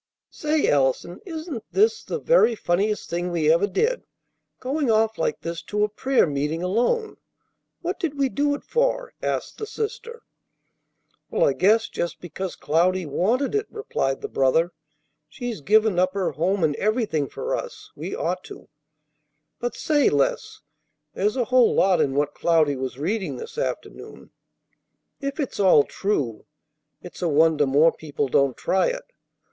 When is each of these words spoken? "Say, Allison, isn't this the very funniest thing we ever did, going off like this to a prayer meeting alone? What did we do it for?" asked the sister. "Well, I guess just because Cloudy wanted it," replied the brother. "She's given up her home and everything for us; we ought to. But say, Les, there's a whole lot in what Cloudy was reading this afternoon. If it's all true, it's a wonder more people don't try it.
"Say, 0.31 0.67
Allison, 0.67 1.21
isn't 1.27 1.63
this 1.71 2.03
the 2.03 2.17
very 2.17 2.55
funniest 2.55 3.07
thing 3.07 3.29
we 3.29 3.53
ever 3.53 3.67
did, 3.67 4.01
going 4.59 4.89
off 4.89 5.19
like 5.19 5.41
this 5.41 5.61
to 5.65 5.83
a 5.83 5.89
prayer 5.89 6.25
meeting 6.25 6.63
alone? 6.63 7.17
What 7.81 7.99
did 7.99 8.17
we 8.17 8.27
do 8.27 8.55
it 8.55 8.63
for?" 8.63 9.13
asked 9.21 9.59
the 9.59 9.67
sister. 9.67 10.23
"Well, 11.29 11.47
I 11.47 11.53
guess 11.53 11.87
just 11.87 12.19
because 12.19 12.55
Cloudy 12.55 13.05
wanted 13.05 13.53
it," 13.53 13.67
replied 13.69 14.21
the 14.21 14.27
brother. 14.27 14.71
"She's 15.29 15.61
given 15.61 15.99
up 15.99 16.15
her 16.15 16.31
home 16.31 16.63
and 16.63 16.75
everything 16.77 17.27
for 17.29 17.55
us; 17.55 17.91
we 17.95 18.15
ought 18.15 18.43
to. 18.45 18.69
But 19.59 19.75
say, 19.75 20.09
Les, 20.09 20.61
there's 21.13 21.37
a 21.37 21.45
whole 21.45 21.75
lot 21.75 22.01
in 22.01 22.15
what 22.15 22.33
Cloudy 22.33 22.75
was 22.75 22.97
reading 22.97 23.35
this 23.37 23.55
afternoon. 23.55 24.31
If 25.19 25.39
it's 25.39 25.59
all 25.59 25.83
true, 25.83 26.47
it's 27.03 27.21
a 27.21 27.29
wonder 27.29 27.67
more 27.67 27.91
people 27.91 28.27
don't 28.29 28.57
try 28.57 28.87
it. 28.87 29.03